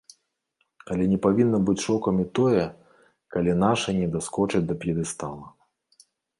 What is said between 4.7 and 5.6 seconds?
да п'едэстала.